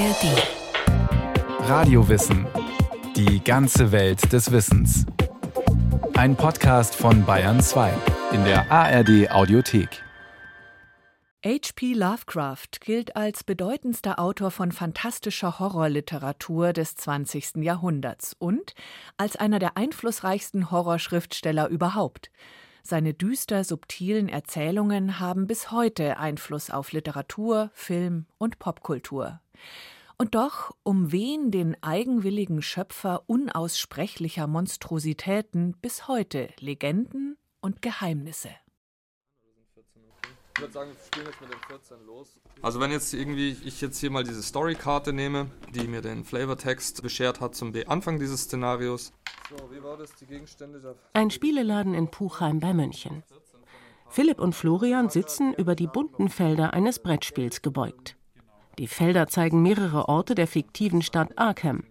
[0.00, 1.68] ARD.
[1.68, 2.46] Radiowissen.
[3.16, 5.04] Die ganze Welt des Wissens.
[6.14, 7.92] Ein Podcast von Bayern 2
[8.32, 10.02] in der ARD Audiothek.
[11.44, 11.92] H.P.
[11.92, 17.56] Lovecraft gilt als bedeutendster Autor von fantastischer Horrorliteratur des 20.
[17.56, 18.74] Jahrhunderts und
[19.18, 22.30] als einer der einflussreichsten Horrorschriftsteller überhaupt.
[22.82, 29.40] Seine düster subtilen Erzählungen haben bis heute Einfluss auf Literatur, Film und Popkultur.
[30.18, 38.50] Und doch umwehen den eigenwilligen Schöpfer unaussprechlicher Monstrositäten bis heute Legenden und Geheimnisse.
[40.60, 42.38] Ich würde sagen, wir spielen jetzt mit dem 14 los.
[42.60, 47.02] Also wenn jetzt irgendwie ich jetzt hier mal diese Storykarte nehme, die mir den Flavortext
[47.02, 49.14] beschert hat zum Anfang dieses Szenarios.
[49.48, 50.14] So, wie war das?
[50.16, 50.94] Die Gegenstände da?
[51.14, 53.22] Ein Spieleladen in Puchheim bei München.
[54.10, 58.16] Philipp und Florian sitzen über die bunten Felder eines Brettspiels gebeugt.
[58.80, 61.84] Die Felder zeigen mehrere Orte der fiktiven Stadt Arkham.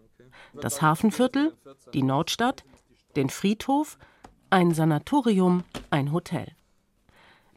[0.60, 1.54] Das Hafenviertel,
[1.94, 2.64] die Nordstadt,
[3.16, 4.00] den Friedhof,
[4.50, 6.48] ein Sanatorium, ein Hotel.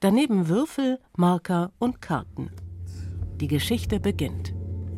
[0.01, 2.51] Daneben Würfel, Marker und Karten.
[3.41, 4.53] Die Geschichte beginnt.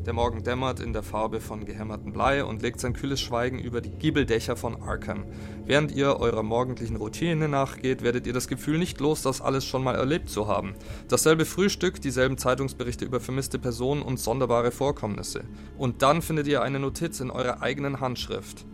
[0.07, 3.81] Der Morgen dämmert in der Farbe von gehämmertem Blei und legt sein kühles Schweigen über
[3.81, 5.25] die Giebeldächer von Arkham.
[5.65, 9.83] Während ihr eurer morgendlichen Routine nachgeht, werdet ihr das Gefühl nicht los, das alles schon
[9.83, 10.75] mal erlebt zu haben.
[11.09, 15.45] Dasselbe Frühstück, dieselben Zeitungsberichte über vermisste Personen und sonderbare Vorkommnisse.
[15.79, 18.67] Und dann findet ihr eine Notiz in eurer eigenen Handschrift.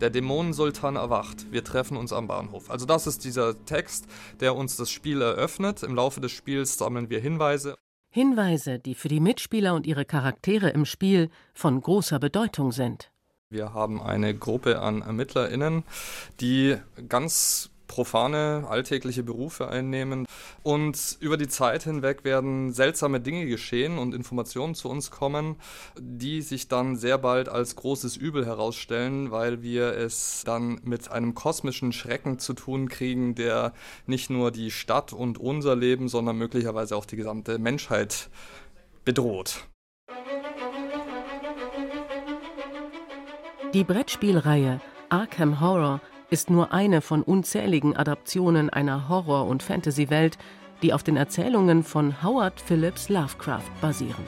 [0.00, 1.50] Der Dämonensultan erwacht.
[1.50, 2.70] Wir treffen uns am Bahnhof.
[2.70, 4.06] Also das ist dieser Text,
[4.38, 5.82] der uns das Spiel eröffnet.
[5.82, 7.76] Im Laufe des Spiels sammeln wir Hinweise.
[8.16, 13.12] Hinweise, die für die Mitspieler und ihre Charaktere im Spiel von großer Bedeutung sind.
[13.50, 15.84] Wir haben eine Gruppe an ErmittlerInnen,
[16.40, 16.78] die
[17.10, 20.26] ganz profane, alltägliche Berufe einnehmen.
[20.62, 25.56] Und über die Zeit hinweg werden seltsame Dinge geschehen und Informationen zu uns kommen,
[25.98, 31.34] die sich dann sehr bald als großes Übel herausstellen, weil wir es dann mit einem
[31.34, 33.72] kosmischen Schrecken zu tun kriegen, der
[34.06, 38.28] nicht nur die Stadt und unser Leben, sondern möglicherweise auch die gesamte Menschheit
[39.04, 39.66] bedroht.
[43.74, 46.00] Die Brettspielreihe Arkham Horror
[46.30, 50.38] ist nur eine von unzähligen Adaptionen einer Horror- und Fantasy-Welt,
[50.82, 54.24] die auf den Erzählungen von Howard Phillips Lovecraft basieren.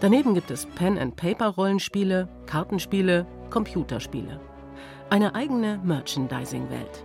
[0.00, 4.40] Daneben gibt es Pen-and-Paper-Rollenspiele, Kartenspiele, Computerspiele.
[5.08, 7.04] Eine eigene Merchandising-Welt.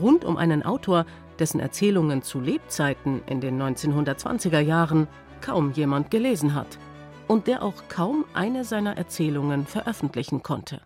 [0.00, 1.06] Rund um einen Autor,
[1.38, 5.06] dessen Erzählungen zu Lebzeiten in den 1920er Jahren
[5.40, 6.78] kaum jemand gelesen hat
[7.28, 10.80] und der auch kaum eine seiner Erzählungen veröffentlichen konnte.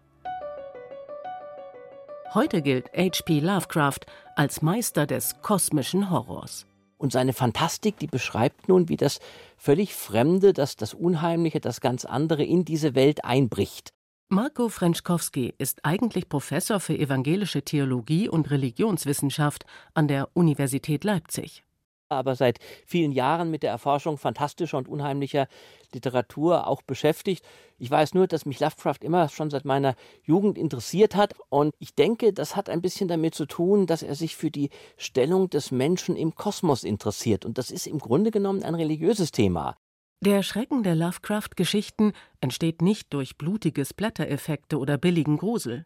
[2.35, 3.41] Heute gilt H.P.
[3.41, 4.07] Lovecraft
[4.37, 6.65] als Meister des kosmischen Horrors.
[6.97, 9.21] Und seine Fantastik, die beschreibt nun, wie das
[9.59, 13.91] völlig Fremde, das, das Unheimliche, das ganz andere in diese Welt einbricht.
[14.31, 21.65] Marco Frenschkowski ist eigentlich Professor für evangelische Theologie und Religionswissenschaft an der Universität Leipzig
[22.13, 25.49] aber seit vielen Jahren mit der Erforschung fantastischer und unheimlicher
[25.93, 27.45] Literatur auch beschäftigt.
[27.79, 31.95] Ich weiß nur, dass mich Lovecraft immer schon seit meiner Jugend interessiert hat und ich
[31.95, 35.71] denke, das hat ein bisschen damit zu tun, dass er sich für die Stellung des
[35.71, 39.77] Menschen im Kosmos interessiert und das ist im Grunde genommen ein religiöses Thema.
[40.25, 45.85] Der Schrecken der Lovecraft-Geschichten entsteht nicht durch blutige Splatter-Effekte oder billigen Grusel.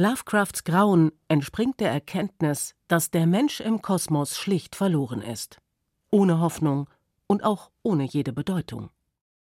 [0.00, 5.60] Lovecrafts Grauen entspringt der Erkenntnis, dass der Mensch im Kosmos schlicht verloren ist.
[6.12, 6.88] Ohne Hoffnung
[7.26, 8.90] und auch ohne jede Bedeutung.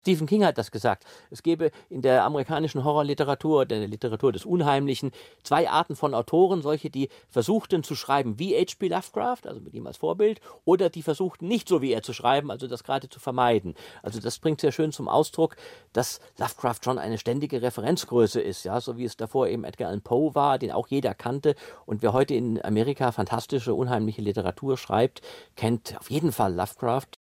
[0.03, 1.05] Stephen King hat das gesagt.
[1.31, 5.13] Es gäbe in der amerikanischen Horrorliteratur, der Literatur des Unheimlichen,
[5.45, 8.89] zwei Arten von Autoren, solche, die versuchten zu schreiben wie H.P.
[8.89, 12.51] Lovecraft, also mit ihm als Vorbild, oder die versuchten nicht so wie er zu schreiben,
[12.51, 13.77] also das gerade zu vermeiden.
[14.03, 15.55] Also das bringt sehr schön zum Ausdruck,
[15.93, 20.03] dass Lovecraft schon eine ständige Referenzgröße ist, ja, so wie es davor eben Edgar Allan
[20.03, 21.55] Poe war, den auch jeder kannte
[21.87, 25.23] und wer heute in Amerika fantastische, unheimliche Literatur schreibt,
[25.55, 27.22] kennt auf jeden Fall Lovecraft.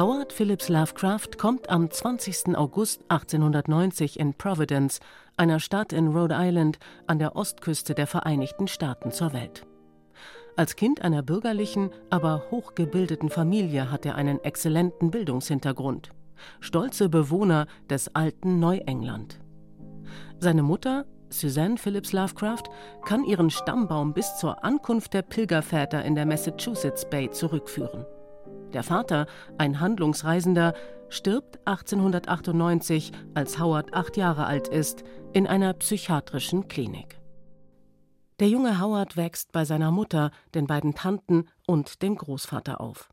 [0.00, 2.56] Howard Phillips Lovecraft kommt am 20.
[2.56, 4.98] August 1890 in Providence,
[5.36, 9.66] einer Stadt in Rhode Island an der Ostküste der Vereinigten Staaten, zur Welt.
[10.56, 16.12] Als Kind einer bürgerlichen, aber hochgebildeten Familie hat er einen exzellenten Bildungshintergrund.
[16.60, 19.38] Stolze Bewohner des alten Neuengland.
[20.38, 22.70] Seine Mutter, Suzanne Phillips Lovecraft,
[23.04, 28.06] kann ihren Stammbaum bis zur Ankunft der Pilgerväter in der Massachusetts Bay zurückführen.
[28.72, 29.26] Der Vater,
[29.58, 30.74] ein Handlungsreisender,
[31.08, 35.02] stirbt 1898, als Howard acht Jahre alt ist,
[35.32, 37.20] in einer psychiatrischen Klinik.
[38.38, 43.10] Der junge Howard wächst bei seiner Mutter, den beiden Tanten und dem Großvater auf.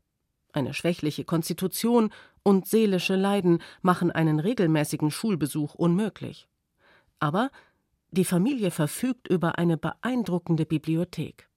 [0.52, 2.10] Eine schwächliche Konstitution
[2.42, 6.48] und seelische Leiden machen einen regelmäßigen Schulbesuch unmöglich.
[7.18, 7.50] Aber
[8.10, 11.48] die Familie verfügt über eine beeindruckende Bibliothek.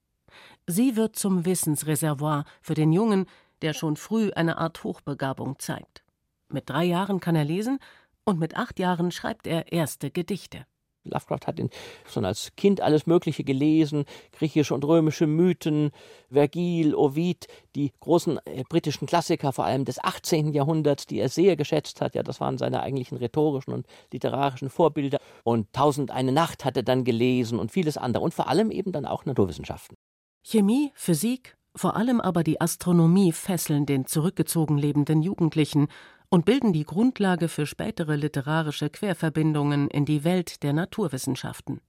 [0.68, 3.26] Sie wird zum Wissensreservoir für den Jungen,
[3.62, 6.04] der schon früh eine Art Hochbegabung zeigt.
[6.50, 7.80] Mit drei Jahren kann er lesen
[8.26, 10.66] und mit acht Jahren schreibt er erste Gedichte.
[11.04, 11.60] Lovecraft hat
[12.06, 15.92] schon als Kind alles Mögliche gelesen, griechische und römische Mythen,
[16.30, 20.54] Vergil, Ovid, die großen äh, britischen Klassiker, vor allem des 18.
[20.54, 22.16] Jahrhunderts, die er sehr geschätzt hat.
[22.16, 25.20] Ja, das waren seine eigentlichen rhetorischen und literarischen Vorbilder.
[25.44, 28.24] Und Tausend eine Nacht hat er dann gelesen und vieles andere.
[28.24, 29.98] Und vor allem eben dann auch Naturwissenschaften.
[30.44, 35.88] Chemie, Physik, vor allem aber die Astronomie fesseln den zurückgezogen lebenden Jugendlichen
[36.30, 41.82] und bilden die Grundlage für spätere literarische Querverbindungen in die Welt der Naturwissenschaften.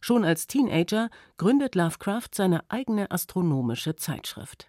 [0.00, 4.68] Schon als Teenager gründet Lovecraft seine eigene astronomische Zeitschrift.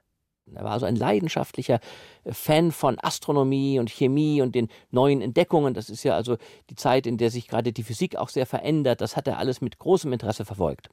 [0.54, 1.80] Er war also ein leidenschaftlicher
[2.26, 5.74] Fan von Astronomie und Chemie und den neuen Entdeckungen.
[5.74, 6.38] Das ist ja also
[6.70, 9.02] die Zeit, in der sich gerade die Physik auch sehr verändert.
[9.02, 10.90] Das hat er alles mit großem Interesse verfolgt.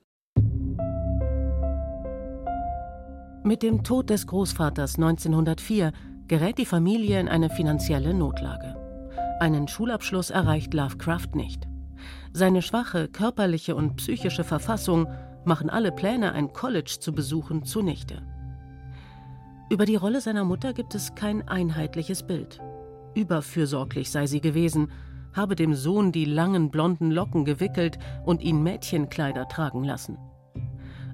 [3.42, 5.92] Mit dem Tod des Großvaters 1904
[6.28, 8.76] gerät die Familie in eine finanzielle Notlage.
[9.40, 11.66] Einen Schulabschluss erreicht Lovecraft nicht.
[12.34, 15.06] Seine schwache körperliche und psychische Verfassung
[15.46, 18.20] machen alle Pläne, ein College zu besuchen, zunichte.
[19.70, 22.60] Über die Rolle seiner Mutter gibt es kein einheitliches Bild.
[23.14, 24.92] Überfürsorglich sei sie gewesen,
[25.32, 30.18] habe dem Sohn die langen blonden Locken gewickelt und ihn Mädchenkleider tragen lassen.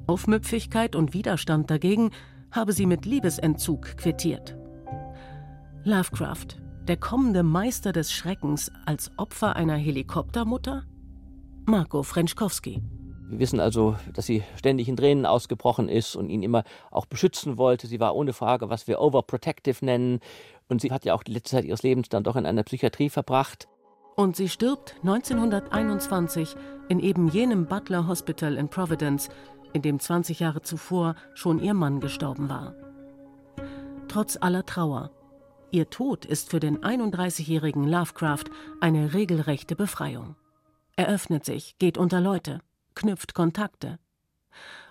[0.07, 2.11] Aufmüpfigkeit und Widerstand dagegen
[2.53, 4.57] habe sie mit Liebesentzug quittiert.
[5.85, 6.59] Lovecraft,
[6.89, 10.85] der kommende Meister des Schreckens als Opfer einer Helikoptermutter?
[11.67, 12.83] Marco Frenschkowski.
[13.29, 16.63] Wir wissen also, dass sie ständig in Tränen ausgebrochen ist und ihn immer
[16.93, 17.89] auch beschützen wollte.
[17.89, 20.21] Sie war ohne Frage, was wir overprotective nennen.
[20.69, 23.11] Und sie hat ja auch die letzte Zeit ihres Lebens dann doch in einer Psychiatrie
[23.11, 23.67] verbracht.
[24.15, 26.55] Und sie stirbt 1921
[26.89, 29.29] in eben jenem Butler Hospital in Providence,
[29.73, 32.75] in dem 20 Jahre zuvor schon ihr Mann gestorben war.
[34.09, 35.11] Trotz aller Trauer
[35.71, 38.45] Ihr Tod ist für den 31-jährigen Lovecraft
[38.81, 40.37] eine regelrechte Befreiung.
[40.97, 42.61] Er öffnet sich, geht unter Leute,
[42.95, 43.99] knüpft Kontakte.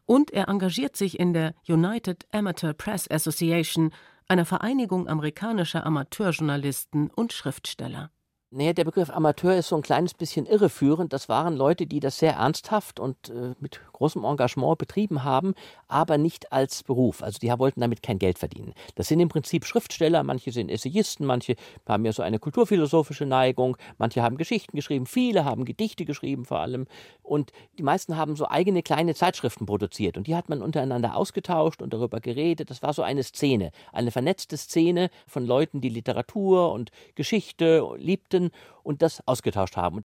[0.05, 3.91] Und er engagiert sich in der United Amateur Press Association,
[4.27, 8.11] einer Vereinigung amerikanischer Amateurjournalisten und Schriftsteller.
[8.57, 11.11] Naja, der Begriff Amateur ist so ein kleines bisschen irreführend.
[11.11, 15.55] Das waren Leute, die das sehr ernsthaft und äh, mit großem Engagement betrieben haben,
[15.89, 17.21] aber nicht als Beruf.
[17.21, 18.73] Also die wollten damit kein Geld verdienen.
[18.95, 21.55] Das sind im Prinzip Schriftsteller, manche sind Essayisten, manche
[21.85, 26.59] haben ja so eine kulturphilosophische Neigung, manche haben Geschichten geschrieben, viele haben Gedichte geschrieben vor
[26.59, 26.87] allem.
[27.23, 30.15] Und die meisten haben so eigene kleine Zeitschriften produziert.
[30.17, 32.69] Und die hat man untereinander ausgetauscht und darüber geredet.
[32.69, 38.44] Das war so eine Szene, eine vernetzte Szene von Leuten, die Literatur und Geschichte liebten
[38.83, 40.01] und das ausgetauscht haben.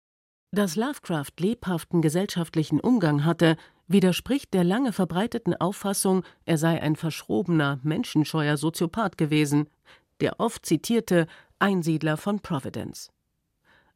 [0.52, 3.56] Dass Lovecraft lebhaften gesellschaftlichen Umgang hatte,
[3.88, 9.68] widerspricht der lange verbreiteten Auffassung, er sei ein verschrobener, menschenscheuer Soziopath gewesen,
[10.20, 11.26] der oft zitierte
[11.58, 13.10] Einsiedler von Providence.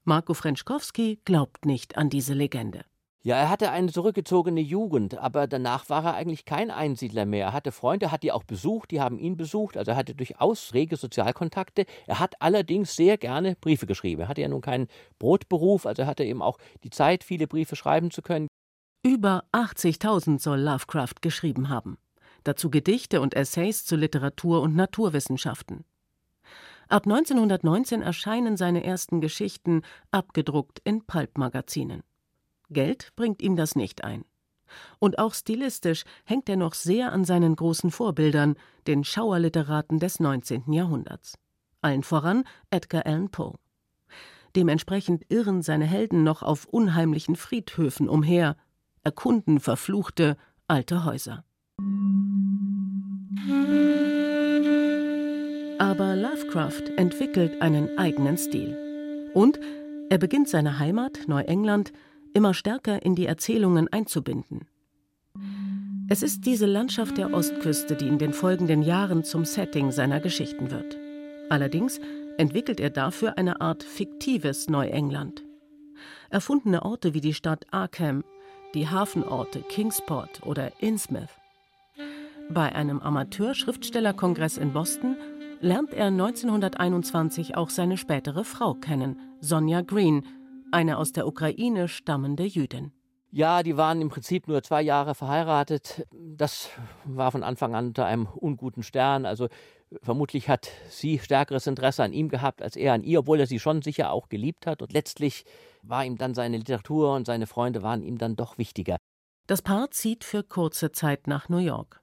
[0.05, 2.85] Marco Frenschkowski glaubt nicht an diese Legende.
[3.23, 7.49] Ja, er hatte eine zurückgezogene Jugend, aber danach war er eigentlich kein Einsiedler mehr.
[7.49, 10.73] Er hatte Freunde, hat die auch besucht, die haben ihn besucht, also er hatte durchaus
[10.73, 11.85] rege Sozialkontakte.
[12.07, 14.23] Er hat allerdings sehr gerne Briefe geschrieben.
[14.23, 17.77] Er hatte ja nun keinen Brotberuf, also er hatte eben auch die Zeit, viele Briefe
[17.77, 18.49] schreiben zu können.
[19.03, 21.99] Über 80.000 soll Lovecraft geschrieben haben.
[22.45, 25.85] Dazu Gedichte und Essays zu Literatur und Naturwissenschaften.
[26.89, 32.03] Ab 1919 erscheinen seine ersten Geschichten abgedruckt in Pulp-Magazinen.
[32.71, 34.25] Geld bringt ihm das nicht ein.
[34.99, 40.73] Und auch stilistisch hängt er noch sehr an seinen großen Vorbildern, den Schauerliteraten des 19.
[40.73, 41.39] Jahrhunderts.
[41.83, 43.55] Allen voran Edgar Allan Poe.
[44.57, 48.57] Dementsprechend irren seine Helden noch auf unheimlichen Friedhöfen umher,
[49.03, 50.37] erkunden verfluchte
[50.67, 51.45] alte Häuser.
[55.79, 58.77] Aber Lovecraft entwickelt einen eigenen Stil.
[59.35, 59.59] Und
[60.11, 61.93] er beginnt seine Heimat, Neuengland,
[62.35, 64.67] immer stärker in die Erzählungen einzubinden.
[66.09, 70.71] Es ist diese Landschaft der Ostküste, die in den folgenden Jahren zum Setting seiner Geschichten
[70.71, 70.99] wird.
[71.49, 72.01] Allerdings
[72.37, 75.45] entwickelt er dafür eine Art fiktives Neuengland.
[76.31, 78.25] Erfundene Orte wie die Stadt Arkham,
[78.75, 81.29] die Hafenorte Kingsport oder Innsmouth.
[82.49, 85.17] Bei einem Amateur-Schriftstellerkongress in Boston
[85.61, 90.25] lernt er 1921 auch seine spätere Frau kennen, Sonja Green,
[90.73, 92.93] eine aus der Ukraine stammende Jüdin.
[93.33, 96.07] Ja, die waren im Prinzip nur zwei Jahre verheiratet.
[96.13, 96.69] Das
[97.05, 99.25] war von Anfang an unter einem unguten Stern.
[99.25, 99.49] Also
[100.03, 103.59] Vermutlich hat sie stärkeres Interesse an ihm gehabt als er an ihr, obwohl er sie
[103.59, 104.83] schon sicher auch geliebt hat.
[104.83, 105.45] Und letztlich
[105.83, 108.97] war ihm dann seine Literatur und seine Freunde waren ihm dann doch wichtiger.
[109.49, 112.01] Das Paar zieht für kurze Zeit nach New York.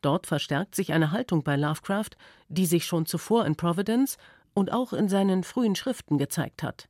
[0.00, 2.16] Dort verstärkt sich eine Haltung bei Lovecraft,
[2.48, 4.16] die sich schon zuvor in Providence
[4.54, 6.88] und auch in seinen frühen Schriften gezeigt hat.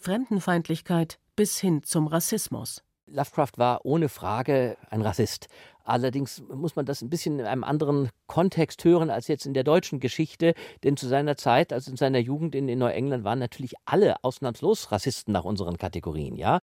[0.00, 2.82] Fremdenfeindlichkeit bis hin zum Rassismus.
[3.06, 5.48] Lovecraft war ohne Frage ein Rassist.
[5.84, 9.64] Allerdings muss man das ein bisschen in einem anderen Kontext hören als jetzt in der
[9.64, 10.54] deutschen Geschichte,
[10.84, 14.92] denn zu seiner Zeit, also in seiner Jugend in, in Neuengland, waren natürlich alle ausnahmslos
[14.92, 16.60] Rassisten nach unseren Kategorien, ja.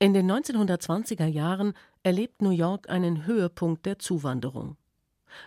[0.00, 1.72] In den 1920er Jahren
[2.04, 4.76] erlebt New York einen Höhepunkt der Zuwanderung.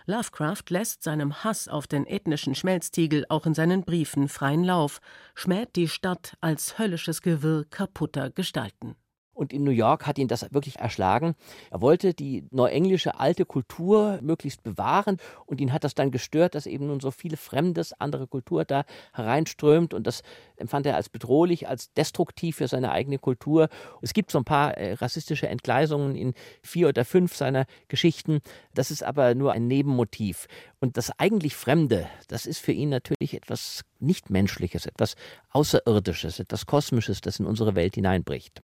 [0.06, 5.00] Lovecraft lässt seinem Hass auf den ethnischen Schmelztiegel auch in seinen Briefen freien Lauf,
[5.34, 8.96] schmäht die Stadt als höllisches Gewirr kaputter Gestalten.
[9.42, 11.34] Und in New York hat ihn das wirklich erschlagen.
[11.72, 16.66] Er wollte die neuenglische alte Kultur möglichst bewahren und ihn hat das dann gestört, dass
[16.66, 20.22] eben nun so viele fremdes, andere Kultur da hereinströmt und das
[20.58, 23.68] empfand er als bedrohlich, als destruktiv für seine eigene Kultur.
[24.00, 28.42] Es gibt so ein paar äh, rassistische Entgleisungen in vier oder fünf seiner Geschichten.
[28.74, 30.46] Das ist aber nur ein Nebenmotiv.
[30.78, 35.16] Und das eigentlich Fremde, das ist für ihn natürlich etwas Nichtmenschliches, etwas
[35.50, 38.62] Außerirdisches, etwas Kosmisches, das in unsere Welt hineinbricht.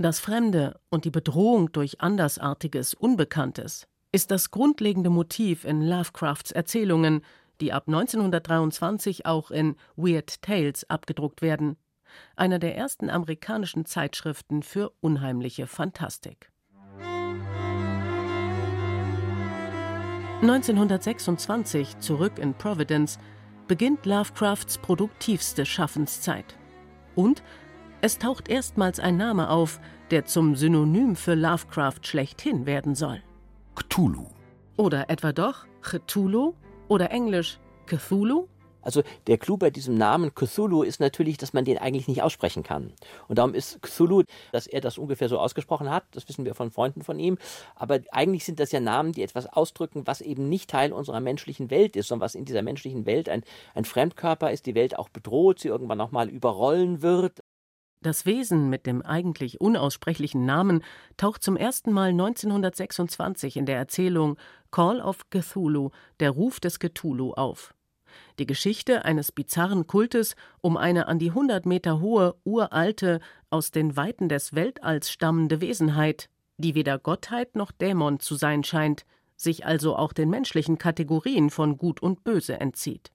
[0.00, 7.22] Das Fremde und die Bedrohung durch Andersartiges, Unbekanntes ist das grundlegende Motiv in Lovecrafts Erzählungen,
[7.60, 11.76] die ab 1923 auch in Weird Tales abgedruckt werden,
[12.36, 16.52] einer der ersten amerikanischen Zeitschriften für unheimliche Fantastik.
[20.42, 23.18] 1926, zurück in Providence,
[23.66, 26.56] beginnt Lovecrafts produktivste Schaffenszeit.
[27.16, 27.42] Und
[28.00, 33.22] es taucht erstmals ein Name auf, der zum Synonym für Lovecraft schlechthin werden soll.
[33.74, 34.26] Cthulhu.
[34.76, 36.54] Oder etwa doch Cthulhu
[36.88, 38.46] oder englisch Cthulhu?
[38.82, 42.62] Also der Clou bei diesem Namen Cthulhu ist natürlich, dass man den eigentlich nicht aussprechen
[42.62, 42.92] kann.
[43.26, 46.70] Und darum ist Cthulhu, dass er das ungefähr so ausgesprochen hat, das wissen wir von
[46.70, 47.36] Freunden von ihm.
[47.74, 51.70] Aber eigentlich sind das ja Namen, die etwas ausdrücken, was eben nicht Teil unserer menschlichen
[51.70, 53.42] Welt ist, sondern was in dieser menschlichen Welt ein,
[53.74, 57.42] ein Fremdkörper ist, die Welt auch bedroht, sie irgendwann nochmal überrollen wird.
[58.00, 60.84] Das Wesen mit dem eigentlich unaussprechlichen Namen
[61.16, 64.36] taucht zum ersten Mal 1926 in der Erzählung
[64.70, 65.90] Call of Cthulhu,
[66.20, 67.74] der Ruf des Cthulhu auf.
[68.38, 73.18] Die Geschichte eines bizarren Kultes um eine an die 100 Meter hohe, uralte,
[73.50, 79.06] aus den Weiten des Weltalls stammende Wesenheit, die weder Gottheit noch Dämon zu sein scheint,
[79.36, 83.10] sich also auch den menschlichen Kategorien von Gut und Böse entzieht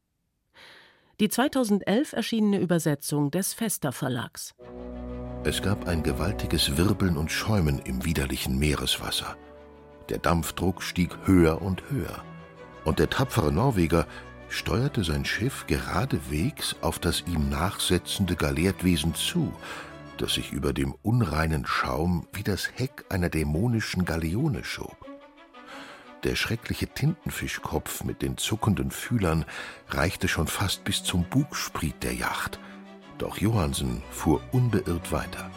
[1.24, 4.53] die 2011 erschienene Übersetzung des Fester Verlags.
[5.46, 9.38] Es gab ein gewaltiges Wirbeln und Schäumen im widerlichen Meereswasser.
[10.10, 12.22] Der Dampfdruck stieg höher und höher.
[12.84, 14.06] Und der tapfere Norweger
[14.50, 19.53] steuerte sein Schiff geradewegs auf das ihm nachsetzende Galeertwesen zu,
[20.18, 25.02] das sich über dem unreinen Schaum wie das Heck einer dämonischen Galeone schob.
[26.24, 29.46] Der schreckliche Tintenfischkopf mit den zuckenden Fühlern
[29.89, 32.60] reichte schon fast bis zum Bugspriet der Yacht.
[33.18, 35.51] Doch Johansen fuhr unbeirrt weiter.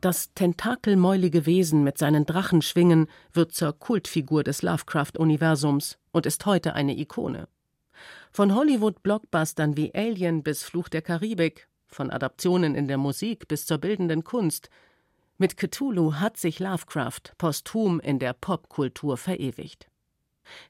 [0.00, 6.96] Das tentakelmäulige Wesen mit seinen Drachenschwingen wird zur Kultfigur des Lovecraft-Universums und ist heute eine
[6.96, 7.48] Ikone.
[8.32, 13.78] Von Hollywood-Blockbustern wie Alien bis Fluch der Karibik, von Adaptionen in der Musik bis zur
[13.78, 14.70] bildenden Kunst
[15.42, 19.88] mit Cthulhu hat sich Lovecraft posthum in der Popkultur verewigt.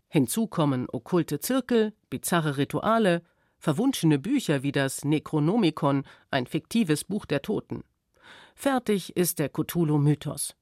[0.09, 3.21] Hinzu kommen okkulte Zirkel, bizarre Rituale,
[3.59, 7.85] verwunschene Bücher wie das Necronomicon, ein fiktives Buch der Toten.
[8.55, 10.57] Fertig ist der Cthulhu-Mythos.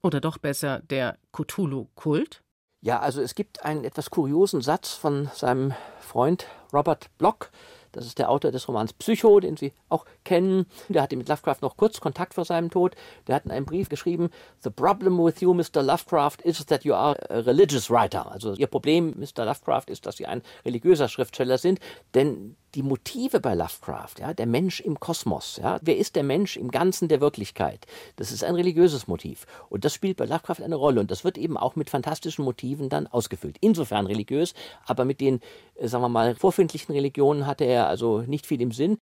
[0.00, 2.44] Oder doch besser der Cthulhu-Kult?
[2.82, 7.50] Ja, also es gibt einen etwas kuriosen Satz von seinem Freund Robert Bloch,
[7.92, 10.66] das ist der Autor des Romans Psycho, den Sie auch kennen.
[10.88, 12.94] Der hatte mit Lovecraft noch kurz Kontakt vor seinem Tod.
[13.26, 14.30] Der hat in einem Brief geschrieben:
[14.62, 15.82] The problem with you, Mr.
[15.82, 18.30] Lovecraft, is that you are a religious writer.
[18.30, 19.44] Also Ihr Problem, Mr.
[19.44, 21.80] Lovecraft, ist, dass Sie ein religiöser Schriftsteller sind,
[22.14, 26.58] denn die Motive bei Lovecraft, ja, der Mensch im Kosmos, ja, wer ist der Mensch
[26.58, 27.86] im Ganzen der Wirklichkeit?
[28.16, 31.38] Das ist ein religiöses Motiv und das spielt bei Lovecraft eine Rolle und das wird
[31.38, 33.56] eben auch mit fantastischen Motiven dann ausgefüllt.
[33.62, 34.52] Insofern religiös,
[34.84, 35.40] aber mit den,
[35.76, 38.98] äh, sagen wir mal, vorfindlichen Religionen hatte er also nicht viel im Sinn.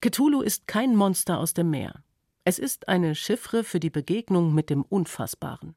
[0.00, 2.02] Cthulhu ist kein Monster aus dem Meer.
[2.44, 5.74] Es ist eine Chiffre für die Begegnung mit dem Unfassbaren.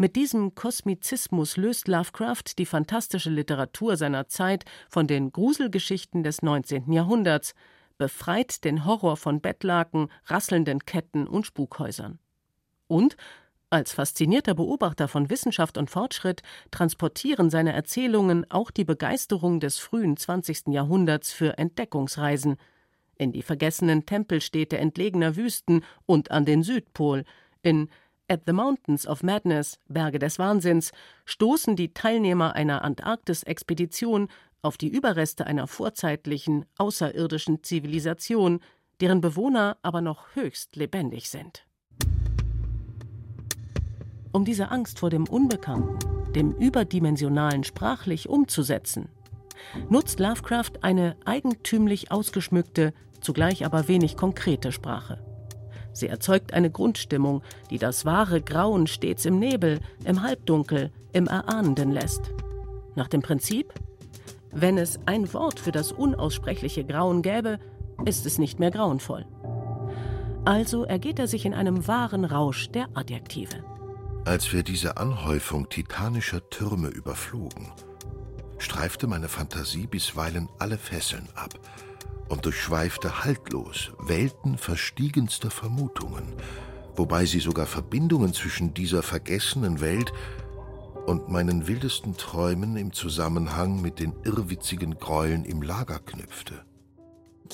[0.00, 6.90] Mit diesem Kosmizismus löst Lovecraft die fantastische Literatur seiner Zeit von den Gruselgeschichten des 19.
[6.90, 7.54] Jahrhunderts,
[7.98, 12.18] befreit den Horror von Bettlaken, rasselnden Ketten und Spukhäusern.
[12.88, 13.18] Und
[13.68, 20.16] Als faszinierter Beobachter von Wissenschaft und Fortschritt transportieren seine Erzählungen auch die Begeisterung des frühen
[20.16, 20.68] 20.
[20.68, 22.56] Jahrhunderts für Entdeckungsreisen
[23.18, 27.24] in die vergessenen Tempelstädte entlegener Wüsten und an den Südpol,
[27.62, 27.90] in
[28.30, 30.92] At the Mountains of Madness, Berge des Wahnsinns,
[31.24, 34.28] stoßen die Teilnehmer einer Antarktis-Expedition
[34.62, 38.60] auf die Überreste einer vorzeitlichen, außerirdischen Zivilisation,
[39.00, 41.66] deren Bewohner aber noch höchst lebendig sind.
[44.30, 45.98] Um diese Angst vor dem Unbekannten,
[46.32, 49.08] dem Überdimensionalen sprachlich umzusetzen,
[49.88, 55.18] nutzt Lovecraft eine eigentümlich ausgeschmückte, zugleich aber wenig konkrete Sprache.
[56.00, 61.92] Sie erzeugt eine Grundstimmung, die das wahre Grauen stets im Nebel, im Halbdunkel, im Erahnenden
[61.92, 62.32] lässt.
[62.94, 63.74] Nach dem Prinzip,
[64.50, 67.58] wenn es ein Wort für das unaussprechliche Grauen gäbe,
[68.06, 69.26] ist es nicht mehr grauenvoll.
[70.46, 73.62] Also ergeht er sich in einem wahren Rausch der Adjektive.
[74.24, 77.72] Als wir diese Anhäufung titanischer Türme überflogen,
[78.56, 81.60] streifte meine Fantasie bisweilen alle Fesseln ab
[82.30, 86.32] und durchschweifte haltlos Welten verstiegenster Vermutungen,
[86.96, 90.12] wobei sie sogar Verbindungen zwischen dieser vergessenen Welt
[91.06, 96.64] und meinen wildesten Träumen im Zusammenhang mit den irrwitzigen Gräueln im Lager knüpfte.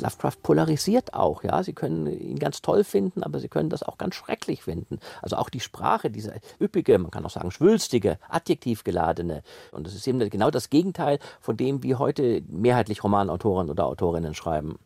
[0.01, 1.63] Lovecraft polarisiert auch, ja.
[1.63, 4.99] Sie können ihn ganz toll finden, aber sie können das auch ganz schrecklich finden.
[5.23, 9.43] Also auch die Sprache, diese üppige, man kann auch sagen schwülstige, adjektivgeladene.
[9.73, 14.35] Und das ist eben genau das Gegenteil von dem, wie heute mehrheitlich Romanautoren oder Autorinnen
[14.35, 14.79] schreiben.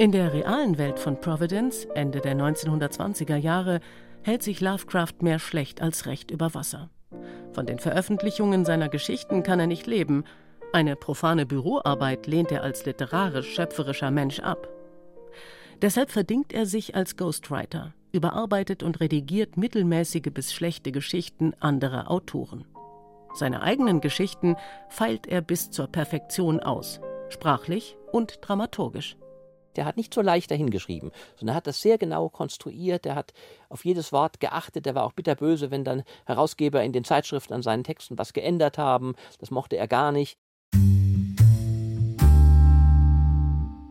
[0.00, 3.80] In der realen Welt von Providence, Ende der 1920er Jahre,
[4.22, 6.88] hält sich Lovecraft mehr schlecht als recht über Wasser.
[7.52, 10.22] Von den Veröffentlichungen seiner Geschichten kann er nicht leben,
[10.72, 14.68] eine profane Büroarbeit lehnt er als literarisch-schöpferischer Mensch ab.
[15.80, 22.66] Deshalb verdingt er sich als Ghostwriter, überarbeitet und redigiert mittelmäßige bis schlechte Geschichten anderer Autoren.
[23.34, 24.56] Seine eigenen Geschichten
[24.88, 29.16] feilt er bis zur Perfektion aus, sprachlich und dramaturgisch.
[29.76, 33.32] Der hat nicht so leicht dahingeschrieben, sondern er hat das sehr genau konstruiert, er hat
[33.68, 37.62] auf jedes Wort geachtet, er war auch bitterböse, wenn dann Herausgeber in den Zeitschriften an
[37.62, 40.36] seinen Texten was geändert haben, das mochte er gar nicht.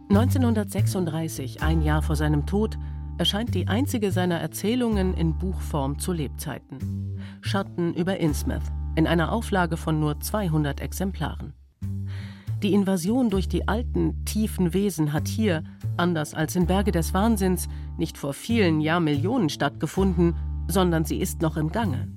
[0.09, 2.79] 1936, ein Jahr vor seinem Tod,
[3.19, 7.19] erscheint die einzige seiner Erzählungen in Buchform zu Lebzeiten.
[7.41, 8.63] Schatten über Innsmouth,
[8.95, 11.53] in einer Auflage von nur 200 Exemplaren.
[12.63, 15.63] Die Invasion durch die alten, tiefen Wesen hat hier,
[15.97, 20.35] anders als in Berge des Wahnsinns, nicht vor vielen Jahrmillionen stattgefunden,
[20.67, 22.07] sondern sie ist noch im Gange.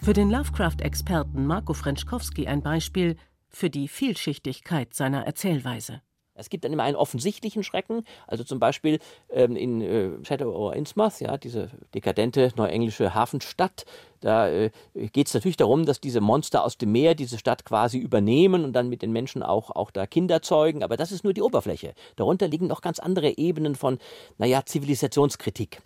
[0.00, 3.16] Für den Lovecraft-Experten Marco Frenschkowski ein Beispiel
[3.50, 6.02] für die Vielschichtigkeit seiner Erzählweise.
[6.38, 10.76] Es gibt dann immer einen offensichtlichen Schrecken, also zum Beispiel ähm, in äh, Shadow over
[10.76, 13.84] Innsmouth, ja, diese dekadente neuenglische Hafenstadt,
[14.20, 17.98] da äh, geht es natürlich darum, dass diese Monster aus dem Meer diese Stadt quasi
[17.98, 20.82] übernehmen und dann mit den Menschen auch, auch da Kinder zeugen.
[20.82, 21.94] Aber das ist nur die Oberfläche.
[22.16, 23.98] Darunter liegen noch ganz andere Ebenen von,
[24.38, 25.80] naja, Zivilisationskritik.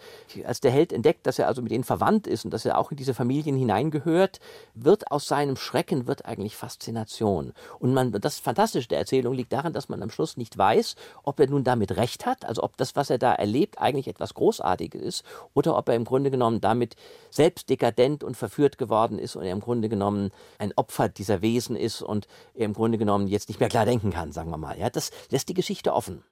[0.45, 2.91] Als der Held entdeckt, dass er also mit ihnen verwandt ist und dass er auch
[2.91, 4.41] in diese Familien hineingehört,
[4.75, 7.53] wird aus seinem Schrecken wird eigentlich Faszination.
[7.79, 11.41] Und man, das Fantastische der Erzählung liegt daran, dass man am Schluss nicht weiß, ob
[11.41, 15.03] er nun damit recht hat, also ob das, was er da erlebt, eigentlich etwas Großartiges
[15.03, 16.97] ist, oder ob er im Grunde genommen damit
[17.31, 21.77] selbst dekadent und verführt geworden ist und er im Grunde genommen ein Opfer dieser Wesen
[21.77, 24.79] ist und er im Grunde genommen jetzt nicht mehr klar denken kann, sagen wir mal.
[24.79, 26.23] Ja, das lässt die Geschichte offen.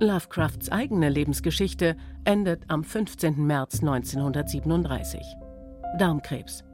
[0.00, 3.46] Lovecrafts eigene Lebensgeschichte endet am 15.
[3.46, 5.20] März 1937.
[5.98, 6.64] Darmkrebs.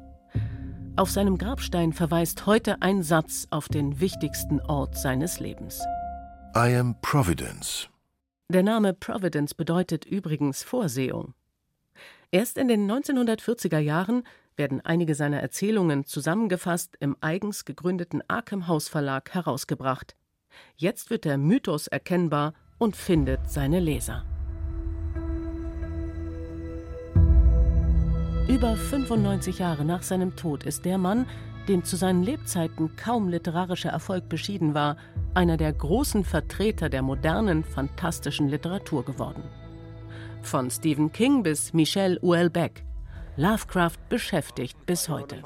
[0.96, 5.81] Auf seinem Grabstein verweist heute ein Satz auf den wichtigsten Ort seines Lebens.
[6.57, 7.88] I am Providence.
[8.48, 11.35] Der Name Providence bedeutet übrigens Vorsehung.
[12.30, 14.24] Erst in den 1940er Jahren
[14.56, 20.16] werden einige seiner Erzählungen zusammengefasst im eigens gegründeten Arkham House Verlag herausgebracht.
[20.76, 24.24] Jetzt wird der Mythos erkennbar und findet seine Leser.
[28.48, 31.26] Über 95 Jahre nach seinem Tod ist der Mann,
[31.68, 34.96] dem zu seinen Lebzeiten kaum literarischer Erfolg beschieden war,
[35.34, 39.44] einer der großen Vertreter der modernen, fantastischen Literatur geworden.
[40.42, 42.83] Von Stephen King bis Michel Houellebecq.
[43.37, 45.42] Lovecraft beschäftigt bis heute.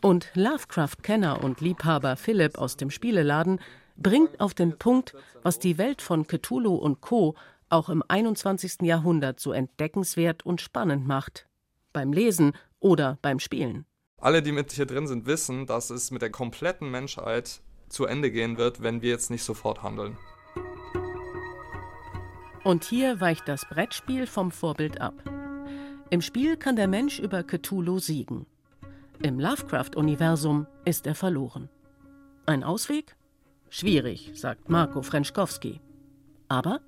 [0.00, 3.60] Und Lovecraft-Kenner und Liebhaber Philipp aus dem Spieleladen
[3.96, 7.34] bringt auf den Punkt, was die Welt von Cthulhu und Co.
[7.68, 8.82] auch im 21.
[8.82, 11.48] Jahrhundert so entdeckenswert und spannend macht.
[11.92, 13.86] Beim Lesen oder beim Spielen.
[14.18, 18.30] Alle, die mit hier drin sind, wissen, dass es mit der kompletten Menschheit zu Ende
[18.30, 20.16] gehen wird, wenn wir jetzt nicht sofort handeln.
[22.66, 25.14] Und hier weicht das Brettspiel vom Vorbild ab.
[26.10, 28.44] Im Spiel kann der Mensch über Cthulhu siegen.
[29.22, 31.68] Im Lovecraft-Universum ist er verloren.
[32.44, 33.14] Ein Ausweg?
[33.68, 35.80] Schwierig, sagt Marco Frenschkowski.
[36.48, 36.80] Aber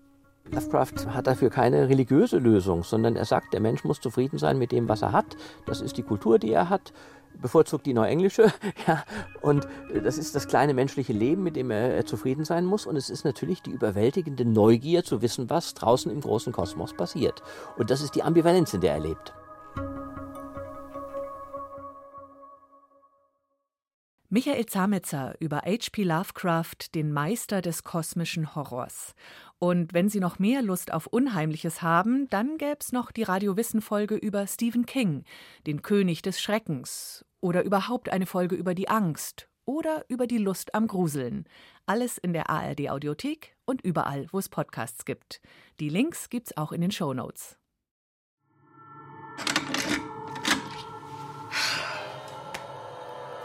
[0.51, 4.73] Lovecraft hat dafür keine religiöse Lösung, sondern er sagt, der Mensch muss zufrieden sein mit
[4.73, 5.37] dem, was er hat.
[5.67, 6.93] Das ist die Kultur, die er hat,
[7.41, 8.53] bevorzugt die neuenglische.
[8.87, 9.05] Ja,
[9.41, 9.67] und
[10.03, 12.87] das ist das kleine menschliche Leben, mit dem er zufrieden sein muss.
[12.87, 17.43] Und es ist natürlich die überwältigende Neugier zu wissen, was draußen im großen Kosmos passiert.
[17.77, 19.35] Und das ist die Ambivalenz, in der er lebt.
[24.31, 26.03] Michael Zametzer über H.P.
[26.03, 29.15] Lovecraft, den Meister des kosmischen Horrors.
[29.59, 34.47] Und wenn Sie noch mehr Lust auf Unheimliches haben, dann gäb's noch die Radio-Wissen-Folge über
[34.47, 35.25] Stephen King,
[35.67, 37.25] den König des Schreckens.
[37.41, 39.49] Oder überhaupt eine Folge über die Angst.
[39.65, 41.45] Oder über die Lust am Gruseln.
[41.87, 45.41] Alles in der ARD-Audiothek und überall, wo es Podcasts gibt.
[45.79, 47.57] Die Links gibt's auch in den Show Notes.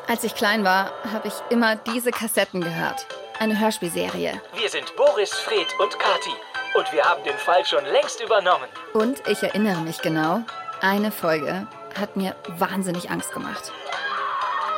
[0.08, 3.08] Als ich klein war, habe ich immer diese Kassetten gehört.
[3.39, 4.41] Eine Hörspielserie.
[4.56, 6.36] Wir sind Boris, Fred und Kati.
[6.75, 8.67] Und wir haben den Fall schon längst übernommen.
[8.93, 10.41] Und ich erinnere mich genau,
[10.82, 11.67] eine Folge
[11.99, 13.71] hat mir wahnsinnig Angst gemacht.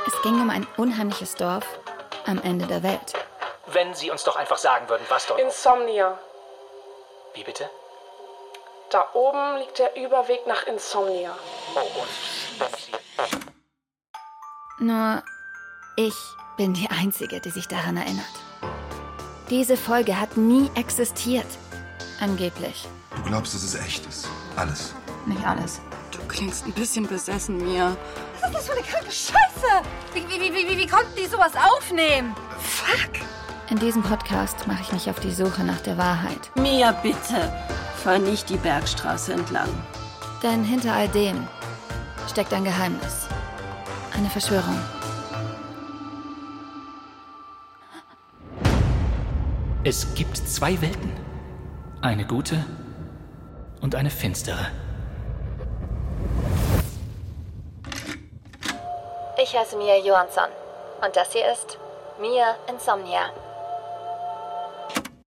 [0.08, 1.66] Es ging um ein unheimliches Dorf
[2.26, 3.14] am Ende der Welt.
[3.68, 5.40] Wenn Sie uns doch einfach sagen würden, was dort.
[5.40, 6.20] Insomnia.
[7.34, 7.70] Wie bitte?
[8.92, 11.36] Da oben liegt der Überweg nach Insomnia.
[11.76, 12.92] Oh, und wenn Sie.
[14.80, 15.24] Nur
[15.96, 16.16] ich
[16.58, 18.26] bin die Einzige, die sich daran erinnert.
[19.50, 21.48] Diese Folge hat nie existiert.
[22.20, 22.88] Angeblich.
[23.16, 24.28] Du glaubst, dass es echt ist.
[24.56, 24.94] Alles.
[25.26, 25.82] Nicht alles.
[26.16, 27.96] Du klingst ein bisschen besessen, Mia.
[28.42, 29.84] Was ist das für eine kranke Scheiße?
[30.14, 32.36] Wie, wie, wie, wie, wie konnten die sowas aufnehmen?
[32.60, 33.22] Fuck.
[33.70, 36.52] In diesem Podcast mache ich mich auf die Suche nach der Wahrheit.
[36.56, 37.52] Mia, bitte.
[38.04, 39.70] Fahr nicht die Bergstraße entlang.
[40.44, 41.48] Denn hinter all dem
[42.30, 43.28] steckt ein Geheimnis.
[44.16, 44.80] Eine Verschwörung.
[49.84, 51.12] Es gibt zwei Welten.
[52.02, 52.64] Eine gute
[53.82, 54.68] und eine finstere.
[59.56, 60.50] Ich heiße Mia Johansson
[61.02, 61.78] und das hier ist
[62.20, 63.30] Mia Insomnia.